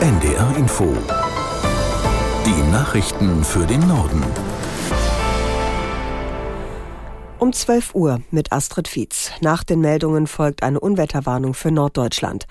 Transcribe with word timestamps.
NDR 0.00 0.56
Info. 0.56 0.96
Die 2.46 2.72
Nachrichten 2.72 3.44
für 3.44 3.66
den 3.66 3.86
Norden. 3.86 4.24
Um 7.38 7.52
12 7.52 7.94
Uhr 7.94 8.22
mit 8.30 8.50
Astrid 8.50 8.88
Fietz. 8.88 9.30
Nach 9.42 9.62
den 9.62 9.82
Meldungen 9.82 10.26
folgt 10.26 10.62
eine 10.62 10.80
Unwetterwarnung 10.80 11.52
für 11.52 11.70
Norddeutschland. 11.70 12.46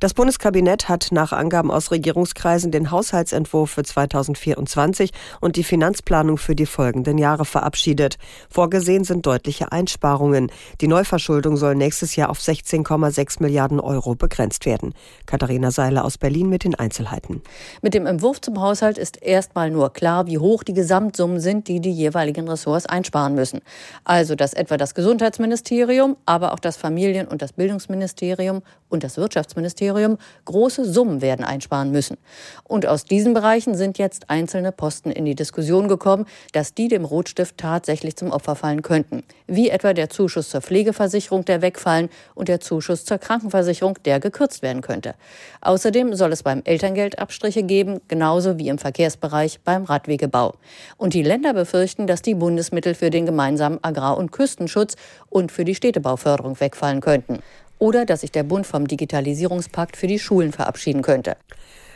Das 0.00 0.14
Bundeskabinett 0.14 0.88
hat 0.88 1.08
nach 1.10 1.32
Angaben 1.32 1.70
aus 1.70 1.90
Regierungskreisen 1.90 2.70
den 2.70 2.90
Haushaltsentwurf 2.90 3.72
für 3.72 3.82
2024 3.82 5.10
und 5.42 5.56
die 5.56 5.62
Finanzplanung 5.62 6.38
für 6.38 6.54
die 6.54 6.64
folgenden 6.64 7.18
Jahre 7.18 7.44
verabschiedet. 7.44 8.16
Vorgesehen 8.48 9.04
sind 9.04 9.26
deutliche 9.26 9.72
Einsparungen. 9.72 10.50
Die 10.80 10.88
Neuverschuldung 10.88 11.58
soll 11.58 11.74
nächstes 11.74 12.16
Jahr 12.16 12.30
auf 12.30 12.38
16,6 12.38 13.42
Milliarden 13.42 13.78
Euro 13.78 14.14
begrenzt 14.14 14.64
werden. 14.64 14.94
Katharina 15.26 15.70
Seiler 15.70 16.06
aus 16.06 16.16
Berlin 16.16 16.48
mit 16.48 16.64
den 16.64 16.74
Einzelheiten. 16.74 17.42
Mit 17.82 17.92
dem 17.92 18.06
Entwurf 18.06 18.40
zum 18.40 18.58
Haushalt 18.58 18.96
ist 18.96 19.22
erstmal 19.22 19.70
nur 19.70 19.92
klar, 19.92 20.26
wie 20.26 20.38
hoch 20.38 20.62
die 20.62 20.72
Gesamtsummen 20.72 21.40
sind, 21.40 21.68
die 21.68 21.80
die 21.80 21.92
jeweiligen 21.92 22.48
Ressorts 22.48 22.86
einsparen 22.86 23.34
müssen. 23.34 23.60
Also, 24.04 24.34
dass 24.34 24.54
etwa 24.54 24.78
das 24.78 24.94
Gesundheitsministerium, 24.94 26.16
aber 26.24 26.54
auch 26.54 26.58
das 26.58 26.78
Familien- 26.78 27.28
und 27.28 27.42
das 27.42 27.52
Bildungsministerium 27.52 28.62
und 28.88 29.04
das 29.04 29.18
Wirtschaftsministerium 29.18 29.89
Ministerium 29.90 30.18
große 30.44 30.84
Summen 30.84 31.20
werden 31.20 31.44
einsparen 31.44 31.90
müssen. 31.90 32.16
Und 32.64 32.86
aus 32.86 33.04
diesen 33.04 33.34
Bereichen 33.34 33.74
sind 33.74 33.98
jetzt 33.98 34.30
einzelne 34.30 34.72
Posten 34.72 35.10
in 35.10 35.24
die 35.24 35.34
Diskussion 35.34 35.88
gekommen, 35.88 36.26
dass 36.52 36.74
die 36.74 36.88
dem 36.88 37.04
Rotstift 37.04 37.58
tatsächlich 37.58 38.16
zum 38.16 38.30
Opfer 38.30 38.56
fallen 38.56 38.82
könnten. 38.82 39.22
Wie 39.46 39.68
etwa 39.70 39.92
der 39.92 40.08
Zuschuss 40.08 40.50
zur 40.50 40.60
Pflegeversicherung, 40.60 41.44
der 41.44 41.62
wegfallen 41.62 42.08
und 42.34 42.48
der 42.48 42.60
Zuschuss 42.60 43.04
zur 43.04 43.18
Krankenversicherung, 43.18 43.98
der 44.04 44.20
gekürzt 44.20 44.62
werden 44.62 44.82
könnte. 44.82 45.14
Außerdem 45.60 46.14
soll 46.14 46.32
es 46.32 46.42
beim 46.42 46.62
Elterngeld 46.64 47.18
Abstriche 47.18 47.62
geben, 47.62 48.00
genauso 48.08 48.58
wie 48.58 48.68
im 48.68 48.78
Verkehrsbereich 48.78 49.60
beim 49.64 49.84
Radwegebau. 49.84 50.54
Und 50.96 51.14
die 51.14 51.22
Länder 51.22 51.52
befürchten, 51.52 52.06
dass 52.06 52.22
die 52.22 52.34
Bundesmittel 52.34 52.94
für 52.94 53.10
den 53.10 53.26
gemeinsamen 53.26 53.82
Agrar- 53.82 54.18
und 54.18 54.32
Küstenschutz 54.32 54.96
und 55.28 55.52
für 55.52 55.64
die 55.64 55.74
Städtebauförderung 55.74 56.58
wegfallen 56.60 57.00
könnten 57.00 57.40
oder 57.80 58.06
dass 58.06 58.20
sich 58.20 58.30
der 58.30 58.44
Bund 58.44 58.64
vom 58.64 58.86
Digitalisierungspakt 58.86 59.96
für 59.96 60.06
die 60.06 60.20
Schulen 60.20 60.52
verabschieden 60.52 61.02
könnte. 61.02 61.36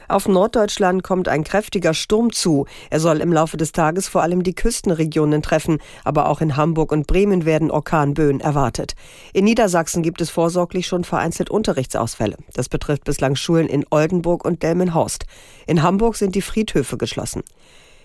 Auf 0.08 0.28
Norddeutschland 0.28 1.02
kommt 1.02 1.28
ein 1.28 1.44
kräftiger 1.44 1.94
Sturm 1.94 2.32
zu. 2.32 2.66
Er 2.91 3.00
soll 3.00 3.20
im 3.20 3.32
Laufe 3.32 3.56
des 3.56 3.72
Tages 3.72 4.06
vor 4.06 4.22
allem 4.22 4.42
die 4.42 4.54
Küstenregionen 4.54 5.41
treffen, 5.41 5.78
aber 6.04 6.28
auch 6.28 6.41
in 6.41 6.56
Hamburg 6.56 6.92
und 6.92 7.06
Bremen 7.06 7.44
werden 7.44 7.70
Orkanböen 7.70 8.41
erwartet. 8.41 8.94
In 9.32 9.44
Niedersachsen 9.44 10.02
gibt 10.02 10.20
es 10.20 10.30
vorsorglich 10.30 10.86
schon 10.86 11.04
vereinzelt 11.04 11.50
Unterrichtsausfälle. 11.50 12.36
Das 12.52 12.69
betrifft 12.69 13.04
bislang 13.04 13.34
Schulen 13.34 13.66
in 13.66 13.86
Oldenburg 13.91 14.44
und 14.44 14.62
Delmenhorst. 14.62 15.24
In 15.66 15.82
Hamburg 15.82 16.16
sind 16.16 16.34
die 16.34 16.42
Friedhöfe 16.42 16.98
geschlossen. 16.98 17.42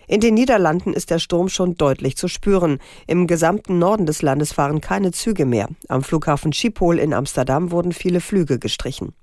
In 0.09 0.21
den 0.21 0.33
Niederlanden 0.33 0.93
ist 0.93 1.11
der 1.11 1.19
Sturm 1.19 1.49
schon 1.49 1.75
deutlich 1.75 2.17
zu 2.17 2.27
spüren. 2.27 2.79
Im 3.05 3.27
gesamten 3.27 3.77
Norden 3.77 4.07
des 4.07 4.23
Landes 4.23 4.51
fahren 4.51 4.81
keine 4.81 5.11
Züge 5.11 5.45
mehr. 5.45 5.69
Am 5.87 6.01
Flughafen 6.01 6.51
Schiphol 6.51 6.97
in 6.97 7.13
Amsterdam 7.13 7.69
wurden 7.69 7.91
viele 7.91 8.19
Flüge 8.19 8.57
gestrichen. 8.57 9.13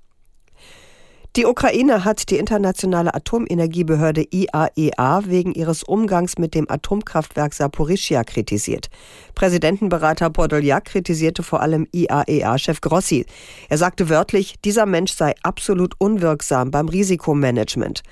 Die 1.35 1.45
Ukraine 1.45 2.05
hat 2.05 2.29
die 2.29 2.37
internationale 2.37 3.13
Atomenergiebehörde 3.13 4.27
IAEA 4.31 4.69
e 4.75 5.29
wegen 5.29 5.51
ihres 5.51 5.83
Umgangs 5.83 6.37
mit 6.37 6.55
dem 6.55 6.71
Atomkraftwerk 6.71 7.53
Saporischia 7.53 8.23
kritisiert. 8.23 8.87
Präsidentenberater 9.35 10.29
Podoljak 10.29 10.85
kritisierte 10.85 11.43
vor 11.43 11.61
allem 11.61 11.85
IAEA-Chef 11.91 12.79
Grossi. 12.79 13.25
Er 13.67 13.77
sagte 13.77 14.07
wörtlich, 14.07 14.55
dieser 14.63 14.85
Mensch 14.85 15.11
sei 15.11 15.35
absolut 15.43 15.95
unwirksam 15.99 16.71
beim 16.71 16.87
Risikomanagement. 16.87 18.03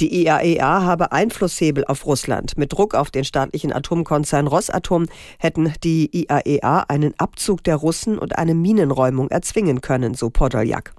Die 0.00 0.22
IAEA 0.22 0.42
e 0.42 0.60
habe 0.60 1.12
Einflusshebel 1.12 1.84
auf 1.84 2.04
Russland. 2.04 2.58
Mit 2.58 2.72
Druck 2.72 2.94
auf 2.94 3.12
den 3.12 3.24
staatlichen 3.24 3.72
Atomkonzern 3.72 4.48
Rosatom 4.48 5.06
hätten 5.38 5.72
die 5.84 6.10
IAEA 6.12 6.80
e 6.80 6.84
einen 6.88 7.14
Abzug 7.18 7.62
der 7.62 7.76
Russen 7.76 8.18
und 8.18 8.36
eine 8.36 8.54
Minenräumung 8.54 9.28
erzwingen 9.28 9.80
können, 9.80 10.14
so 10.14 10.30
Podoljak. 10.30 10.94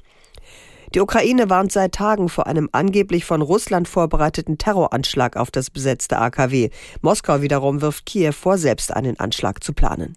Die 0.94 1.02
Ukraine 1.02 1.50
warnt 1.50 1.74
seit 1.74 1.92
Tagen 1.92 2.30
vor 2.30 2.47
einem 2.47 2.70
angeblich 2.72 3.25
von 3.25 3.42
Russland 3.42 3.90
vorbereiteten 3.90 4.58
Terroranschlag 4.58 5.36
auf 5.36 5.52
das 5.52 5.70
besetzte 5.70 6.18
AKW. 6.18 6.70
Moskau 7.02 7.41
wiederum 7.41 7.81
wirft 7.81 8.06
Kiew 8.06 8.31
vor, 8.31 8.58
selbst 8.58 8.96
einen 8.96 9.20
Anschlag 9.20 9.62
zu 9.62 9.74
planen. 9.74 10.16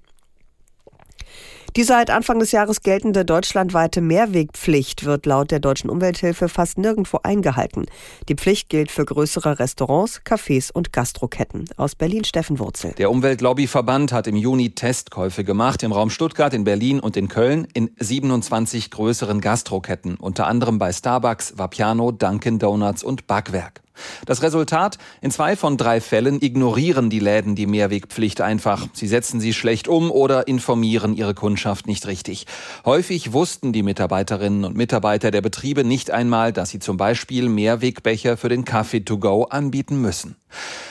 Die 1.76 1.84
seit 1.84 2.10
Anfang 2.10 2.38
des 2.38 2.50
Jahres 2.50 2.82
geltende 2.82 3.24
deutschlandweite 3.24 4.00
Mehrwegpflicht 4.00 5.04
wird 5.04 5.26
laut 5.26 5.50
der 5.50 5.60
deutschen 5.60 5.90
Umwelthilfe 5.90 6.48
fast 6.48 6.78
nirgendwo 6.78 7.20
eingehalten. 7.22 7.86
Die 8.28 8.34
Pflicht 8.34 8.68
gilt 8.68 8.90
für 8.90 9.04
größere 9.04 9.58
Restaurants, 9.58 10.22
Cafés 10.24 10.72
und 10.72 10.92
Gastroketten. 10.92 11.66
Aus 11.76 11.94
Berlin 11.94 12.24
Steffen 12.24 12.58
Wurzel. 12.58 12.92
Der 12.98 13.10
Umweltlobbyverband 13.10 14.12
hat 14.12 14.26
im 14.26 14.36
Juni 14.36 14.70
Testkäufe 14.70 15.44
gemacht 15.44 15.82
im 15.82 15.92
Raum 15.92 16.10
Stuttgart, 16.10 16.54
in 16.54 16.64
Berlin 16.64 17.00
und 17.00 17.16
in 17.16 17.28
Köln 17.28 17.68
in 17.74 17.90
27 17.98 18.90
größeren 18.90 19.40
Gastroketten, 19.40 20.16
unter 20.16 20.46
anderem 20.46 20.78
bei 20.78 20.92
Starbucks, 20.92 21.58
Vapiano, 21.58 22.12
Dunkin 22.12 22.58
Donuts 22.58 23.04
und 23.04 23.26
Backwerk. 23.26 23.82
Das 24.26 24.42
Resultat? 24.42 24.98
In 25.20 25.30
zwei 25.30 25.56
von 25.56 25.76
drei 25.76 26.00
Fällen 26.00 26.40
ignorieren 26.42 27.10
die 27.10 27.20
Läden 27.20 27.54
die 27.54 27.66
Mehrwegpflicht 27.66 28.40
einfach. 28.40 28.86
Sie 28.92 29.06
setzen 29.06 29.40
sie 29.40 29.52
schlecht 29.52 29.88
um 29.88 30.10
oder 30.10 30.48
informieren 30.48 31.14
ihre 31.14 31.34
Kundschaft 31.34 31.86
nicht 31.86 32.06
richtig. 32.06 32.46
Häufig 32.84 33.32
wussten 33.32 33.72
die 33.72 33.82
Mitarbeiterinnen 33.82 34.64
und 34.64 34.76
Mitarbeiter 34.76 35.30
der 35.30 35.42
Betriebe 35.42 35.84
nicht 35.84 36.10
einmal, 36.10 36.52
dass 36.52 36.70
sie 36.70 36.78
zum 36.78 36.96
Beispiel 36.96 37.48
Mehrwegbecher 37.48 38.36
für 38.36 38.48
den 38.48 38.64
Kaffee 38.64 39.00
to 39.00 39.18
go 39.18 39.44
anbieten 39.44 40.00
müssen. 40.00 40.36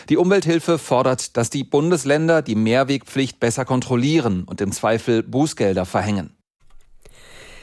Die 0.10 0.18
Umwelthilfe 0.18 0.78
fordert, 0.78 1.36
dass 1.36 1.50
die 1.50 1.64
Bundesländer 1.64 2.42
die 2.42 2.56
Mehrwegpflicht 2.56 3.40
besser 3.40 3.66
kontrollieren 3.66 4.44
und 4.44 4.62
im 4.62 4.72
Zweifel 4.72 5.24
Bußgelder 5.24 5.86
verhängen. 5.86 6.37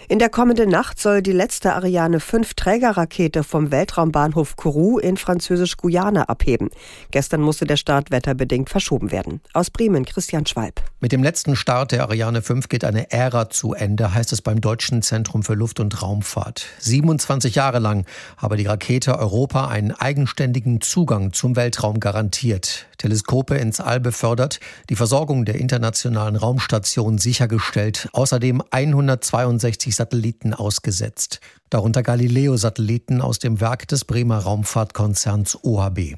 In 0.06 0.18
der 0.18 0.28
kommenden 0.28 0.68
Nacht 0.68 1.00
soll 1.00 1.22
die 1.22 1.32
letzte 1.32 1.72
Ariane 1.72 2.20
5 2.20 2.52
Trägerrakete 2.52 3.42
vom 3.42 3.70
Weltraumbahnhof 3.70 4.54
Kourou 4.54 4.98
in 4.98 5.16
Französisch-Guyana 5.16 6.24
abheben. 6.24 6.68
Gestern 7.10 7.40
musste 7.40 7.64
der 7.64 7.78
Start 7.78 8.10
wetterbedingt 8.10 8.68
verschoben 8.68 9.12
werden. 9.12 9.40
Aus 9.54 9.70
Bremen 9.70 10.04
Christian 10.04 10.44
Schwalb. 10.44 10.82
Mit 11.00 11.12
dem 11.12 11.22
letzten 11.22 11.56
Start 11.56 11.92
der 11.92 12.02
Ariane 12.02 12.42
5 12.42 12.68
geht 12.68 12.84
eine 12.84 13.10
Ära 13.12 13.48
zu 13.48 13.72
Ende, 13.72 14.12
heißt 14.12 14.32
es 14.32 14.42
beim 14.42 14.60
Deutschen 14.60 15.00
Zentrum 15.00 15.42
für 15.42 15.54
Luft- 15.54 15.80
und 15.80 16.02
Raumfahrt. 16.02 16.66
27 16.80 17.54
Jahre 17.54 17.78
lang 17.78 18.04
habe 18.36 18.58
die 18.58 18.66
Rakete 18.66 19.18
Europa 19.18 19.68
einen 19.68 19.92
eigenständigen 19.92 20.82
Zugang 20.82 21.32
zum 21.32 21.56
Weltraum 21.56 21.98
garantiert, 21.98 22.86
Teleskope 22.98 23.56
ins 23.56 23.80
All 23.80 24.00
befördert, 24.00 24.60
die 24.90 24.96
Versorgung 24.96 25.46
der 25.46 25.54
internationalen 25.54 26.36
Raumstation 26.36 27.16
sichergestellt, 27.16 28.08
außerdem 28.12 28.62
162 28.70 29.93
Satelliten 29.94 30.54
ausgesetzt, 30.54 31.40
darunter 31.70 32.02
Galileo-Satelliten 32.02 33.20
aus 33.20 33.38
dem 33.38 33.60
Werk 33.60 33.88
des 33.88 34.04
Bremer 34.04 34.38
Raumfahrtkonzerns 34.38 35.58
OHB. 35.62 36.16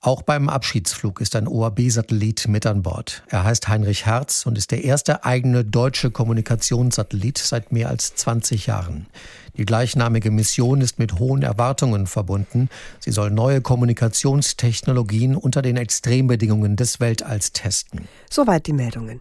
Auch 0.00 0.22
beim 0.22 0.48
Abschiedsflug 0.48 1.20
ist 1.20 1.34
ein 1.34 1.48
OHB-Satellit 1.48 2.46
mit 2.46 2.66
an 2.66 2.82
Bord. 2.82 3.24
Er 3.28 3.42
heißt 3.42 3.66
Heinrich 3.66 4.06
Herz 4.06 4.46
und 4.46 4.56
ist 4.56 4.70
der 4.70 4.84
erste 4.84 5.24
eigene 5.24 5.64
deutsche 5.64 6.12
Kommunikationssatellit 6.12 7.36
seit 7.36 7.72
mehr 7.72 7.88
als 7.88 8.14
20 8.14 8.68
Jahren. 8.68 9.08
Die 9.56 9.64
gleichnamige 9.64 10.30
Mission 10.30 10.82
ist 10.82 11.00
mit 11.00 11.18
hohen 11.18 11.42
Erwartungen 11.42 12.06
verbunden. 12.06 12.68
Sie 13.00 13.10
soll 13.10 13.32
neue 13.32 13.60
Kommunikationstechnologien 13.60 15.34
unter 15.34 15.62
den 15.62 15.76
Extrembedingungen 15.76 16.76
des 16.76 17.00
Weltalls 17.00 17.52
testen. 17.52 18.06
Soweit 18.30 18.68
die 18.68 18.74
Meldungen. 18.74 19.20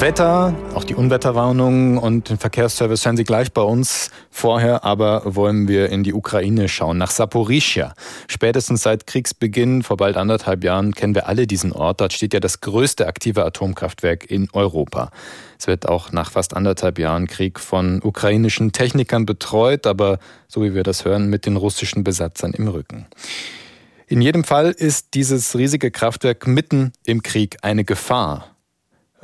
Wetter, 0.00 0.54
auch 0.74 0.84
die 0.84 0.94
Unwetterwarnungen 0.94 1.98
und 1.98 2.28
den 2.28 2.36
Verkehrsservice 2.36 3.06
hören 3.06 3.16
Sie 3.16 3.24
gleich 3.24 3.52
bei 3.52 3.62
uns. 3.62 4.10
Vorher 4.30 4.84
aber 4.84 5.22
wollen 5.24 5.68
wir 5.68 5.88
in 5.88 6.02
die 6.02 6.12
Ukraine 6.12 6.68
schauen, 6.68 6.98
nach 6.98 7.10
Saporischia. 7.10 7.94
Spätestens 8.28 8.82
seit 8.82 9.06
Kriegsbeginn 9.06 9.82
vor 9.82 9.96
bald 9.96 10.16
anderthalb 10.16 10.64
Jahren 10.64 10.94
kennen 10.94 11.14
wir 11.14 11.28
alle 11.28 11.46
diesen 11.46 11.72
Ort. 11.72 12.00
Dort 12.00 12.12
steht 12.12 12.34
ja 12.34 12.40
das 12.40 12.60
größte 12.60 13.06
aktive 13.06 13.44
Atomkraftwerk 13.44 14.30
in 14.30 14.48
Europa. 14.52 15.10
Es 15.58 15.66
wird 15.66 15.88
auch 15.88 16.12
nach 16.12 16.30
fast 16.30 16.54
anderthalb 16.54 16.98
Jahren 16.98 17.26
Krieg 17.26 17.60
von 17.60 18.02
ukrainischen 18.02 18.72
Technikern 18.72 19.26
betreut, 19.26 19.86
aber 19.86 20.18
so 20.48 20.62
wie 20.62 20.74
wir 20.74 20.82
das 20.82 21.04
hören, 21.04 21.28
mit 21.28 21.46
den 21.46 21.56
russischen 21.56 22.04
Besatzern 22.04 22.52
im 22.52 22.68
Rücken. 22.68 23.06
In 24.06 24.20
jedem 24.20 24.44
Fall 24.44 24.70
ist 24.70 25.14
dieses 25.14 25.56
riesige 25.56 25.90
Kraftwerk 25.90 26.46
mitten 26.46 26.92
im 27.04 27.22
Krieg 27.22 27.56
eine 27.62 27.84
Gefahr. 27.84 28.53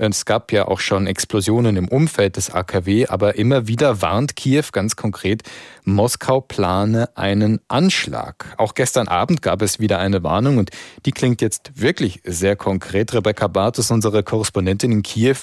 Es 0.02 0.24
gab 0.24 0.50
ja 0.50 0.66
auch 0.66 0.80
schon 0.80 1.06
Explosionen 1.06 1.76
im 1.76 1.86
Umfeld 1.86 2.36
des 2.36 2.50
AKW, 2.50 3.08
aber 3.08 3.34
immer 3.34 3.66
wieder 3.66 4.00
warnt 4.00 4.34
Kiew 4.34 4.64
ganz 4.72 4.96
konkret, 4.96 5.42
Moskau 5.84 6.40
plane 6.40 7.10
einen 7.16 7.60
Anschlag. 7.68 8.54
Auch 8.56 8.72
gestern 8.72 9.08
Abend 9.08 9.42
gab 9.42 9.60
es 9.60 9.78
wieder 9.78 9.98
eine 9.98 10.22
Warnung 10.22 10.56
und 10.56 10.70
die 11.04 11.10
klingt 11.10 11.42
jetzt 11.42 11.72
wirklich 11.74 12.22
sehr 12.24 12.56
konkret. 12.56 13.12
Rebecca 13.12 13.46
Barth 13.46 13.78
unsere 13.90 14.22
Korrespondentin 14.22 14.90
in 14.90 15.02
Kiew. 15.02 15.36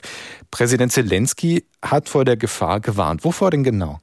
Präsident 0.50 0.92
Zelensky 0.92 1.64
hat 1.84 2.10
vor 2.10 2.26
der 2.26 2.36
Gefahr 2.36 2.80
gewarnt. 2.80 3.24
Wovor 3.24 3.52
denn 3.52 3.64
genau? 3.64 4.00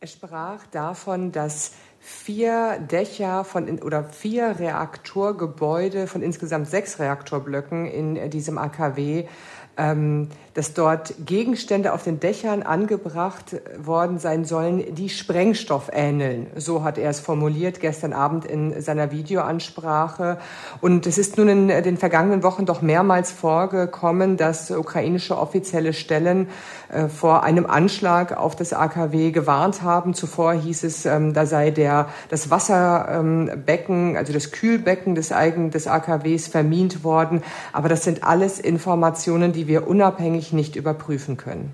Er 0.00 0.08
sprach 0.08 0.66
davon, 0.70 1.30
dass 1.30 1.72
vier 2.04 2.80
Dächer 2.80 3.44
von 3.44 3.78
oder 3.80 4.02
vier 4.02 4.58
Reaktorgebäude 4.58 6.08
von 6.08 6.20
insgesamt 6.20 6.68
sechs 6.68 6.98
Reaktorblöcken 6.98 7.86
in 7.86 8.28
diesem 8.28 8.58
AKW 8.58 9.28
ähm, 9.76 10.28
dass 10.54 10.74
dort 10.74 11.14
Gegenstände 11.24 11.94
auf 11.94 12.04
den 12.04 12.20
Dächern 12.20 12.62
angebracht 12.62 13.56
worden 13.82 14.18
sein 14.18 14.44
sollen, 14.44 14.94
die 14.94 15.08
Sprengstoff 15.08 15.90
ähneln. 15.92 16.46
So 16.56 16.84
hat 16.84 16.98
er 16.98 17.08
es 17.08 17.20
formuliert 17.20 17.80
gestern 17.80 18.12
Abend 18.12 18.44
in 18.44 18.80
seiner 18.82 19.12
Videoansprache. 19.12 20.38
Und 20.80 21.06
es 21.06 21.16
ist 21.16 21.38
nun 21.38 21.48
in 21.48 21.68
den 21.68 21.96
vergangenen 21.96 22.42
Wochen 22.42 22.66
doch 22.66 22.82
mehrmals 22.82 23.30
vorgekommen, 23.30 24.36
dass 24.36 24.70
ukrainische 24.70 25.38
offizielle 25.38 25.94
Stellen 25.94 26.48
äh, 26.90 27.08
vor 27.08 27.42
einem 27.42 27.64
Anschlag 27.64 28.36
auf 28.36 28.54
das 28.54 28.74
AKW 28.74 29.30
gewarnt 29.30 29.82
haben. 29.82 30.12
Zuvor 30.12 30.52
hieß 30.52 30.84
es, 30.84 31.06
ähm, 31.06 31.32
da 31.32 31.46
sei 31.46 31.70
der, 31.70 32.08
das 32.28 32.50
Wasserbecken, 32.50 34.10
ähm, 34.10 34.16
also 34.16 34.34
das 34.34 34.52
Kühlbecken 34.52 35.14
des, 35.14 35.32
Eigen, 35.32 35.70
des 35.70 35.86
AKWs 35.86 36.48
vermint 36.48 37.04
worden. 37.04 37.42
Aber 37.72 37.88
das 37.88 38.04
sind 38.04 38.22
alles 38.22 38.60
Informationen, 38.60 39.52
die 39.52 39.61
wir 39.66 39.86
unabhängig 39.86 40.52
nicht 40.52 40.76
überprüfen 40.76 41.36
können. 41.36 41.72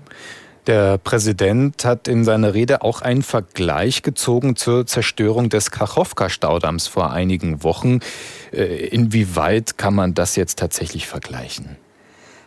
Der 0.67 0.97
Präsident 0.99 1.83
hat 1.83 2.07
in 2.07 2.23
seiner 2.23 2.53
Rede 2.53 2.83
auch 2.83 3.01
einen 3.01 3.23
Vergleich 3.23 4.03
gezogen 4.03 4.55
zur 4.55 4.85
Zerstörung 4.85 5.49
des 5.49 5.71
Kachowka-Staudamms 5.71 6.87
vor 6.87 7.11
einigen 7.11 7.63
Wochen. 7.63 8.01
Äh, 8.51 8.87
inwieweit 8.87 9.77
kann 9.77 9.95
man 9.95 10.13
das 10.13 10.35
jetzt 10.35 10.59
tatsächlich 10.59 11.07
vergleichen? 11.07 11.77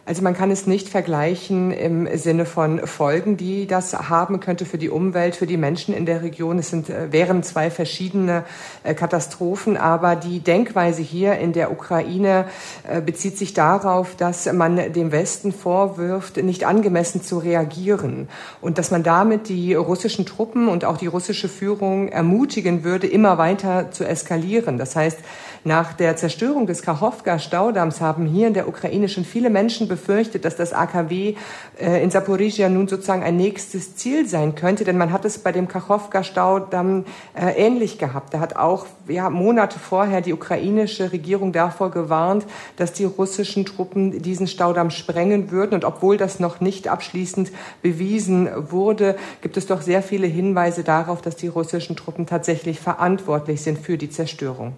Also 0.04 0.20
man 0.22 0.34
kann 0.34 0.50
es 0.50 0.66
nicht 0.66 0.88
vergleichen 0.88 1.70
im 1.70 2.08
Sinne 2.18 2.44
von 2.44 2.84
Folgen, 2.88 3.36
die 3.36 3.68
das 3.68 3.94
haben 3.94 4.40
könnte 4.40 4.64
für 4.64 4.76
die 4.76 4.90
Umwelt, 4.90 5.36
für 5.36 5.46
die 5.46 5.56
Menschen 5.56 5.94
in 5.94 6.06
der 6.06 6.22
Region. 6.22 6.58
Es 6.58 6.70
sind, 6.70 6.90
äh, 6.90 7.12
wären 7.12 7.44
zwei 7.44 7.70
verschiedene 7.70 8.42
äh, 8.82 8.94
Katastrophen, 8.94 9.76
aber 9.76 10.16
die 10.16 10.40
Denkweise 10.40 11.02
hier 11.02 11.38
in 11.38 11.52
der 11.52 11.70
Ukraine 11.70 12.46
äh, 12.82 13.00
bezieht 13.00 13.38
sich 13.38 13.54
darauf, 13.54 14.16
dass 14.16 14.52
man 14.52 14.92
dem 14.92 15.12
Westen 15.12 15.52
vorwirft, 15.52 16.36
nicht 16.36 16.66
angemessen 16.66 17.22
zu 17.22 17.38
reagieren 17.38 18.28
und 18.60 18.78
dass 18.78 18.90
man 18.90 19.04
damit 19.04 19.48
die 19.48 19.74
russischen 19.74 20.26
Truppen 20.26 20.66
und 20.66 20.84
auch 20.84 20.96
die 20.96 21.06
russische 21.06 21.48
Führung 21.48 22.08
ermutigen 22.08 22.82
würde, 22.82 23.06
immer 23.06 23.38
weiter 23.38 23.92
zu 23.92 24.04
eskalieren. 24.04 24.78
Das 24.78 24.96
heißt, 24.96 25.18
nach 25.64 25.92
der 25.92 26.16
Zerstörung 26.16 26.66
des 26.66 26.82
Kachowka-Staudamms 26.82 28.00
haben 28.00 28.26
hier 28.26 28.48
in 28.48 28.54
der 28.54 28.66
Ukraine 28.66 29.08
schon 29.08 29.24
viele 29.24 29.48
Menschen 29.48 29.86
befürchtet, 29.92 30.46
dass 30.46 30.56
das 30.56 30.72
AKW 30.72 31.34
äh, 31.78 32.02
in 32.02 32.10
Saporizhia 32.10 32.70
nun 32.70 32.88
sozusagen 32.88 33.22
ein 33.22 33.36
nächstes 33.36 33.94
Ziel 33.94 34.26
sein 34.26 34.54
könnte, 34.54 34.84
denn 34.84 34.96
man 34.96 35.12
hat 35.12 35.26
es 35.26 35.38
bei 35.38 35.52
dem 35.52 35.68
Kachowka-Staudamm 35.68 37.04
äh, 37.34 37.52
ähnlich 37.56 37.98
gehabt. 37.98 38.32
Da 38.32 38.40
hat 38.40 38.56
auch 38.56 38.86
ja, 39.06 39.28
Monate 39.28 39.78
vorher 39.78 40.22
die 40.22 40.32
ukrainische 40.32 41.12
Regierung 41.12 41.52
davor 41.52 41.90
gewarnt, 41.90 42.46
dass 42.76 42.94
die 42.94 43.04
russischen 43.04 43.66
Truppen 43.66 44.22
diesen 44.22 44.46
Staudamm 44.46 44.90
sprengen 44.90 45.50
würden. 45.50 45.74
Und 45.74 45.84
obwohl 45.84 46.16
das 46.16 46.40
noch 46.40 46.60
nicht 46.60 46.88
abschließend 46.88 47.50
bewiesen 47.82 48.48
wurde, 48.70 49.16
gibt 49.42 49.58
es 49.58 49.66
doch 49.66 49.82
sehr 49.82 50.02
viele 50.02 50.26
Hinweise 50.26 50.84
darauf, 50.84 51.20
dass 51.20 51.36
die 51.36 51.48
russischen 51.48 51.96
Truppen 51.96 52.26
tatsächlich 52.26 52.80
verantwortlich 52.80 53.60
sind 53.60 53.78
für 53.78 53.98
die 53.98 54.08
Zerstörung. 54.08 54.72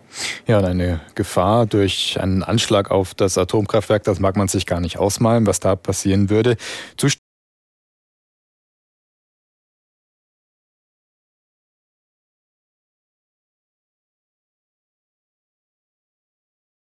Ja, 0.46 0.58
eine 0.58 1.00
Gefahr 1.14 1.66
durch 1.66 2.18
einen 2.20 2.42
Anschlag 2.42 2.90
auf 2.90 3.14
das 3.14 3.38
Atomkraftwerk, 3.38 4.02
das 4.02 4.18
mag 4.18 4.36
man 4.36 4.48
sich 4.48 4.66
gar 4.66 4.80
nicht 4.80 4.98
ausmalen, 5.04 5.46
was 5.46 5.60
da 5.60 5.76
passieren 5.76 6.30
würde. 6.30 6.56